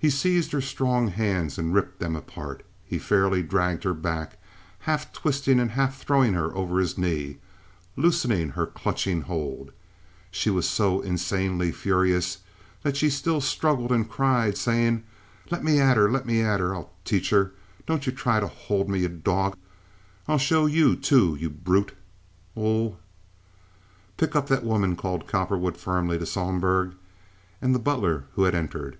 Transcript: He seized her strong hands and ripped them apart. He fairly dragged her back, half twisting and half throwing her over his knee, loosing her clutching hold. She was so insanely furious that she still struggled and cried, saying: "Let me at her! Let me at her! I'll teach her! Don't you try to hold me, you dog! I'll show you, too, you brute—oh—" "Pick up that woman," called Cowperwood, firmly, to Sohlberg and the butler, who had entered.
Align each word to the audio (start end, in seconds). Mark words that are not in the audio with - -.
He 0.00 0.10
seized 0.10 0.50
her 0.50 0.60
strong 0.60 1.06
hands 1.06 1.58
and 1.58 1.72
ripped 1.72 2.00
them 2.00 2.16
apart. 2.16 2.66
He 2.84 2.98
fairly 2.98 3.40
dragged 3.40 3.84
her 3.84 3.94
back, 3.94 4.36
half 4.80 5.12
twisting 5.12 5.60
and 5.60 5.70
half 5.70 5.96
throwing 6.00 6.32
her 6.32 6.52
over 6.56 6.80
his 6.80 6.98
knee, 6.98 7.38
loosing 7.96 8.48
her 8.48 8.66
clutching 8.66 9.20
hold. 9.20 9.70
She 10.32 10.50
was 10.50 10.68
so 10.68 11.00
insanely 11.02 11.70
furious 11.70 12.38
that 12.82 12.96
she 12.96 13.08
still 13.08 13.40
struggled 13.40 13.92
and 13.92 14.10
cried, 14.10 14.58
saying: 14.58 15.04
"Let 15.52 15.62
me 15.62 15.78
at 15.78 15.96
her! 15.96 16.10
Let 16.10 16.26
me 16.26 16.40
at 16.40 16.58
her! 16.58 16.74
I'll 16.74 16.90
teach 17.04 17.30
her! 17.30 17.52
Don't 17.86 18.06
you 18.08 18.12
try 18.12 18.40
to 18.40 18.48
hold 18.48 18.88
me, 18.88 19.02
you 19.02 19.08
dog! 19.08 19.56
I'll 20.26 20.36
show 20.36 20.66
you, 20.66 20.96
too, 20.96 21.36
you 21.38 21.48
brute—oh—" 21.48 22.96
"Pick 24.16 24.34
up 24.34 24.48
that 24.48 24.64
woman," 24.64 24.96
called 24.96 25.28
Cowperwood, 25.28 25.76
firmly, 25.76 26.18
to 26.18 26.26
Sohlberg 26.26 26.96
and 27.62 27.72
the 27.72 27.78
butler, 27.78 28.24
who 28.32 28.42
had 28.42 28.56
entered. 28.56 28.98